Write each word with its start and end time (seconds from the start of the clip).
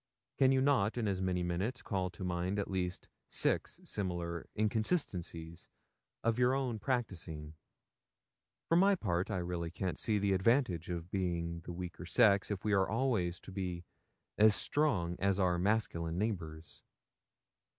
Can 0.39 0.51
you 0.51 0.61
not 0.61 0.97
in 0.97 1.07
as 1.07 1.21
many 1.21 1.43
minutes 1.43 1.83
call 1.83 2.09
to 2.09 2.23
mind 2.23 2.57
at 2.57 2.71
least 2.71 3.07
six 3.29 3.79
similar 3.83 4.47
inconsistencies 4.57 5.69
of 6.23 6.39
your 6.39 6.55
own 6.55 6.79
practising? 6.79 7.53
For 8.67 8.75
my 8.75 8.95
part, 8.95 9.29
I 9.29 9.37
really 9.37 9.69
can't 9.69 9.99
see 9.99 10.17
the 10.17 10.33
advantage 10.33 10.89
of 10.89 11.11
being 11.11 11.59
the 11.59 11.71
weaker 11.71 12.07
sex 12.07 12.49
if 12.49 12.65
we 12.65 12.73
are 12.73 12.89
always 12.89 13.39
to 13.41 13.51
be 13.51 13.83
as 14.39 14.55
strong 14.55 15.17
as 15.19 15.37
our 15.39 15.59
masculine 15.59 16.17
neighbours. 16.17 16.81